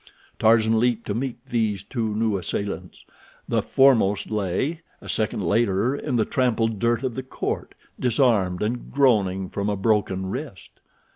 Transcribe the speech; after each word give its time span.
Tarzan 0.39 0.79
leaped 0.79 1.05
to 1.05 1.13
meet 1.13 1.45
these 1.45 1.83
two 1.83 2.15
new 2.15 2.35
assailants. 2.35 3.05
The 3.47 3.61
foremost 3.61 4.31
lay, 4.31 4.81
a 4.99 5.07
second 5.07 5.41
later, 5.43 5.95
in 5.95 6.15
the 6.15 6.25
trampled 6.25 6.79
dirt 6.79 7.03
of 7.03 7.13
the 7.13 7.21
court, 7.21 7.75
disarmed 7.99 8.63
and 8.63 8.91
groaning 8.91 9.47
from 9.49 9.69
a 9.69 9.75
broken 9.77 10.25
wrist. 10.31 10.79